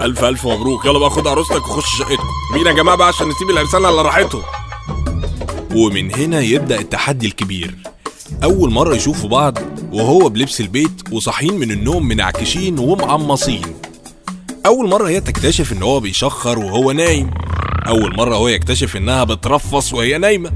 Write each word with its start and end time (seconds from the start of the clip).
ألف 0.00 0.24
ألف 0.24 0.46
مبروك. 0.46 0.84
يلا 0.84 0.98
بقى 0.98 1.10
خد 1.10 1.26
عروستك 1.26 1.68
وخش 1.68 1.98
شقتكم. 1.98 2.28
بينا 2.54 2.70
يا 2.70 2.74
جماعة 2.74 2.96
بقى 2.96 3.08
عشان 3.08 3.28
نسيب 3.28 3.50
العرسان 3.50 3.84
على 3.84 4.02
راحتهم؟ 4.02 4.42
ومن 5.74 6.14
هنا 6.14 6.40
يبدأ 6.40 6.80
التحدي 6.80 7.26
الكبير. 7.26 7.74
أول 8.44 8.70
مرة 8.72 8.94
يشوفوا 8.94 9.28
بعض 9.28 9.58
وهو 9.92 10.28
بلبس 10.28 10.60
البيت 10.60 11.12
وصاحيين 11.12 11.58
من 11.58 11.70
النوم 11.70 12.08
منعكشين 12.08 12.78
ومعمصين. 12.78 13.62
أول 14.66 14.88
مرة 14.88 15.08
هي 15.08 15.20
تكتشف 15.20 15.72
إن 15.72 15.82
هو 15.82 16.00
بيشخر 16.00 16.58
وهو 16.58 16.92
نايم. 16.92 17.30
أول 17.86 18.16
مرة 18.16 18.34
هو 18.34 18.48
يكتشف 18.48 18.96
إنها 18.96 19.24
بترفص 19.24 19.92
وهي 19.92 20.18
نايمة. 20.18 20.50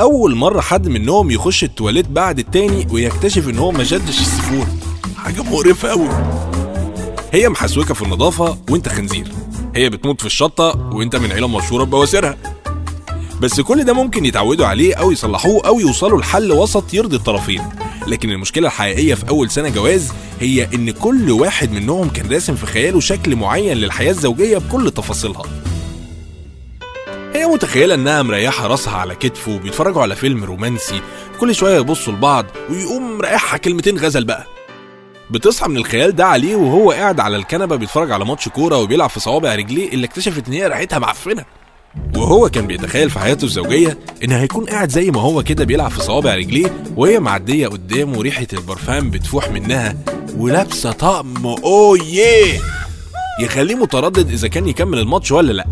أول 0.00 0.34
مرة 0.34 0.60
حد 0.60 0.88
منهم 0.88 1.30
يخش 1.30 1.64
التواليت 1.64 2.08
بعد 2.08 2.38
التاني 2.38 2.86
ويكتشف 2.90 3.48
إن 3.48 3.58
هو 3.58 3.70
ما 3.70 3.84
شدش 3.84 4.20
السيفون. 4.20 4.80
حاجة 5.16 5.42
مقرفة 5.42 5.88
قوي 5.88 6.08
هي 7.36 7.48
محسوكة 7.48 7.94
في 7.94 8.02
النظافة 8.02 8.58
وانت 8.70 8.88
خنزير. 8.88 9.28
هي 9.74 9.90
بتموت 9.90 10.20
في 10.20 10.26
الشطة 10.26 10.90
وانت 10.92 11.16
من 11.16 11.32
عيلة 11.32 11.48
مشهورة 11.48 11.84
ببواسيرها. 11.84 12.36
بس 13.40 13.60
كل 13.60 13.84
ده 13.84 13.92
ممكن 13.92 14.24
يتعودوا 14.24 14.66
عليه 14.66 14.94
أو 14.94 15.12
يصلحوه 15.12 15.66
أو 15.66 15.80
يوصلوا 15.80 16.20
لحل 16.20 16.52
وسط 16.52 16.94
يرضي 16.94 17.16
الطرفين. 17.16 17.62
لكن 18.06 18.30
المشكلة 18.30 18.66
الحقيقية 18.66 19.14
في 19.14 19.28
أول 19.28 19.50
سنة 19.50 19.68
جواز 19.68 20.12
هي 20.40 20.68
إن 20.74 20.90
كل 20.90 21.30
واحد 21.30 21.72
منهم 21.72 22.08
كان 22.08 22.32
راسم 22.32 22.54
في 22.56 22.66
خياله 22.66 23.00
شكل 23.00 23.36
معين 23.36 23.76
للحياة 23.76 24.10
الزوجية 24.10 24.58
بكل 24.58 24.90
تفاصيلها. 24.90 25.44
هي 27.34 27.46
متخيلة 27.46 27.94
إنها 27.94 28.22
مريحة 28.22 28.66
راسها 28.66 28.96
على 28.96 29.14
كتفه 29.14 29.54
وبيتفرجوا 29.54 30.02
على 30.02 30.16
فيلم 30.16 30.44
رومانسي 30.44 31.00
كل 31.40 31.54
شوية 31.54 31.76
يبصوا 31.78 32.12
لبعض 32.12 32.46
ويقوم 32.70 33.18
مريحها 33.18 33.56
كلمتين 33.58 33.98
غزل 33.98 34.24
بقى. 34.24 34.55
بتصحى 35.30 35.68
من 35.68 35.76
الخيال 35.76 36.16
ده 36.16 36.26
عليه 36.26 36.56
وهو 36.56 36.90
قاعد 36.90 37.20
على 37.20 37.36
الكنبة 37.36 37.76
بيتفرج 37.76 38.10
على 38.12 38.24
ماتش 38.24 38.48
كورة 38.48 38.78
وبيلعب 38.78 39.10
في 39.10 39.20
صوابع 39.20 39.54
رجليه 39.54 39.88
اللي 39.88 40.06
اكتشفت 40.06 40.48
إن 40.48 40.52
هي 40.52 40.66
ريحتها 40.66 40.98
معفنة. 40.98 41.44
وهو 42.16 42.48
كان 42.48 42.66
بيتخيل 42.66 43.10
في 43.10 43.18
حياته 43.18 43.44
الزوجية 43.44 43.98
إن 44.24 44.32
هيكون 44.32 44.64
قاعد 44.64 44.90
زي 44.90 45.10
ما 45.10 45.20
هو 45.20 45.42
كده 45.42 45.64
بيلعب 45.64 45.90
في 45.90 46.00
صوابع 46.00 46.34
رجليه 46.34 46.84
وهي 46.96 47.20
معدية 47.20 47.68
قدامه 47.68 48.22
ريحة 48.22 48.46
البرفان 48.52 49.10
بتفوح 49.10 49.50
منها 49.50 49.96
ولابسة 50.36 50.92
طقم. 50.92 51.46
أويه 51.46 52.60
يخليه 53.40 53.74
متردد 53.74 54.30
إذا 54.30 54.48
كان 54.48 54.68
يكمل 54.68 54.98
الماتش 54.98 55.32
ولا 55.32 55.52
لأ. 55.52 55.66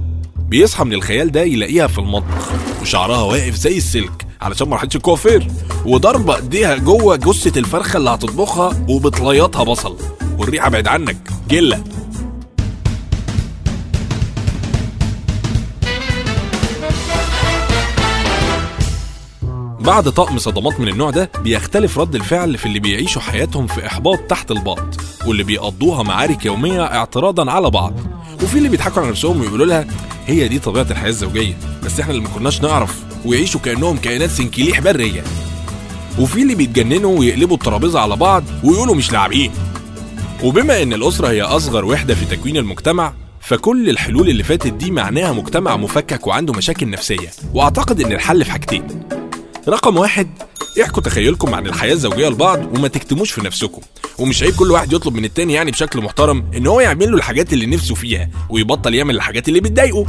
بيصحى 0.48 0.84
من 0.84 0.92
الخيال 0.92 1.32
ده 1.32 1.42
يلاقيها 1.42 1.86
في 1.86 1.98
المطبخ 1.98 2.50
وشعرها 2.82 3.22
واقف 3.22 3.54
زي 3.54 3.76
السلك. 3.76 4.23
علشان 4.44 4.68
ما 4.68 4.76
راحتش 4.76 4.96
الكوافير. 4.96 5.48
وضربة 5.86 6.36
ايديها 6.36 6.76
جوه 6.76 7.16
جثة 7.16 7.60
الفرخة 7.60 7.96
اللي 7.96 8.10
هتطبخها 8.10 8.84
وبتليطها 8.88 9.64
بصل. 9.64 9.96
والريحة 10.38 10.70
بعيد 10.70 10.88
عنك. 10.88 11.16
جلة. 11.48 11.84
بعد 19.80 20.08
طقم 20.12 20.38
صدمات 20.38 20.80
من 20.80 20.88
النوع 20.88 21.10
ده 21.10 21.30
بيختلف 21.42 21.98
رد 21.98 22.14
الفعل 22.14 22.58
في 22.58 22.66
اللي 22.66 22.78
بيعيشوا 22.78 23.22
حياتهم 23.22 23.66
في 23.66 23.86
إحباط 23.86 24.18
تحت 24.18 24.50
الباط 24.50 25.00
واللي 25.26 25.42
بيقضوها 25.42 26.02
معارك 26.02 26.46
يومية 26.46 26.84
اعتراضا 26.84 27.50
على 27.50 27.70
بعض. 27.70 27.92
وفي 28.42 28.58
اللي 28.58 28.68
بيضحكوا 28.68 29.02
على 29.02 29.10
نفسهم 29.10 29.40
ويقولوا 29.40 29.66
لها 29.66 29.86
هي 30.26 30.48
دي 30.48 30.58
طبيعة 30.58 30.86
الحياة 30.90 31.08
الزوجية. 31.08 31.54
بس 31.84 32.00
إحنا 32.00 32.12
اللي 32.12 32.22
ما 32.22 32.28
كناش 32.28 32.62
نعرف. 32.62 33.13
ويعيشوا 33.24 33.60
كأنهم 33.60 33.96
كائنات 33.96 34.30
سنكليح 34.30 34.80
برية. 34.80 35.24
وفي 36.18 36.42
اللي 36.42 36.54
بيتجننوا 36.54 37.18
ويقلبوا 37.18 37.56
الترابيزة 37.56 38.00
على 38.00 38.16
بعض 38.16 38.44
ويقولوا 38.64 38.94
مش 38.94 39.12
لاعبين. 39.12 39.52
وبما 40.44 40.82
إن 40.82 40.92
الأسرة 40.92 41.28
هي 41.28 41.42
أصغر 41.42 41.84
وحدة 41.84 42.14
في 42.14 42.24
تكوين 42.24 42.56
المجتمع 42.56 43.12
فكل 43.40 43.90
الحلول 43.90 44.28
اللي 44.28 44.42
فاتت 44.42 44.72
دي 44.72 44.90
معناها 44.90 45.32
مجتمع 45.32 45.76
مفكك 45.76 46.26
وعنده 46.26 46.52
مشاكل 46.52 46.90
نفسية. 46.90 47.30
وأعتقد 47.54 48.00
إن 48.00 48.12
الحل 48.12 48.44
في 48.44 48.50
حاجتين. 48.50 48.86
رقم 49.68 49.96
واحد 49.96 50.28
احكوا 50.82 51.02
تخيلكم 51.02 51.54
عن 51.54 51.66
الحياة 51.66 51.92
الزوجية 51.92 52.28
لبعض 52.28 52.76
وما 52.76 52.88
تكتموش 52.88 53.30
في 53.30 53.40
نفسكم. 53.40 53.80
ومش 54.18 54.42
عيب 54.42 54.54
كل 54.56 54.70
واحد 54.70 54.92
يطلب 54.92 55.14
من 55.14 55.24
التاني 55.24 55.52
يعني 55.52 55.70
بشكل 55.70 56.00
محترم 56.00 56.44
إن 56.56 56.66
هو 56.66 56.80
يعمل 56.80 57.10
له 57.10 57.16
الحاجات 57.16 57.52
اللي 57.52 57.66
نفسه 57.66 57.94
فيها 57.94 58.30
ويبطل 58.50 58.94
يعمل 58.94 59.16
الحاجات 59.16 59.48
اللي 59.48 59.60
بتضايقه. 59.60 60.06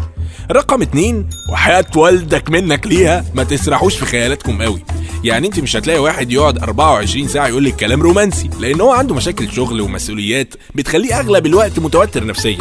رقم 0.51 0.81
اتنين 0.81 1.29
وحياة 1.51 1.85
والدك 1.95 2.49
منك 2.49 2.87
ليها 2.87 3.25
ما 3.35 3.43
تسرحوش 3.43 3.95
في 3.95 4.05
خيالاتكم 4.05 4.61
قوي. 4.61 4.83
يعني 5.23 5.47
انت 5.47 5.59
مش 5.59 5.75
هتلاقي 5.75 5.99
واحد 5.99 6.31
يقعد 6.31 6.57
24 6.57 7.27
ساعة 7.27 7.47
يقول 7.47 7.65
لك 7.65 7.75
كلام 7.75 8.01
رومانسي 8.01 8.49
لأن 8.59 8.81
هو 8.81 8.91
عنده 8.91 9.15
مشاكل 9.15 9.51
شغل 9.51 9.81
ومسؤوليات 9.81 10.53
بتخليه 10.75 11.19
أغلب 11.19 11.45
الوقت 11.45 11.79
متوتر 11.79 12.25
نفسيا. 12.25 12.57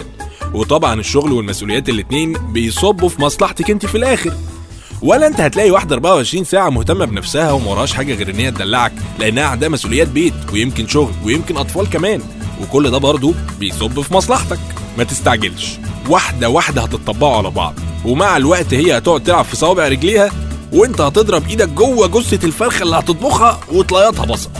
وطبعا 0.54 1.00
الشغل 1.00 1.32
والمسؤوليات 1.32 1.88
الاتنين 1.88 2.32
بيصبوا 2.32 3.08
في 3.08 3.22
مصلحتك 3.22 3.70
انت 3.70 3.86
في 3.86 3.94
الآخر. 3.94 4.32
ولا 5.04 5.26
انت 5.26 5.40
هتلاقي 5.40 5.70
واحدة 5.70 5.94
24 5.94 6.44
ساعة 6.44 6.70
مهتمه 6.70 7.04
بنفسها 7.04 7.52
وما 7.52 7.86
حاجة 7.86 8.14
غير 8.14 8.30
إن 8.30 8.34
هي 8.40 8.50
تدلعك 8.50 8.92
لأنها 9.18 9.44
عندها 9.44 9.68
مسؤوليات 9.68 10.08
بيت 10.08 10.34
ويمكن 10.52 10.88
شغل 10.88 11.12
ويمكن 11.24 11.56
أطفال 11.56 11.90
كمان 11.90 12.20
وكل 12.62 12.90
ده 12.90 12.98
برضه 12.98 13.34
بيصب 13.60 14.00
في 14.00 14.14
مصلحتك. 14.14 14.58
ما 14.98 15.04
تستعجلش 15.04 15.78
واحدة 16.08 16.48
واحدة 16.48 16.82
هتطبقوا 16.82 17.36
على 17.36 17.50
بعض 17.50 17.74
ومع 18.04 18.36
الوقت 18.36 18.74
هي 18.74 18.98
هتقعد 18.98 19.22
تلعب 19.22 19.44
في 19.44 19.56
صوابع 19.56 19.88
رجليها 19.88 20.30
وانت 20.72 21.00
هتضرب 21.00 21.48
إيدك 21.48 21.68
جوه 21.68 22.06
جثة 22.08 22.46
الفرخة 22.46 22.82
اللي 22.82 22.96
هتطبخها 22.96 23.60
وتليطها 23.72 24.24
بصل. 24.26 24.50